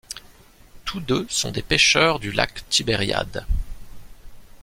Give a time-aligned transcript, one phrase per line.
[0.83, 3.45] Tous deux sont des pêcheurs du lac de Tibériade.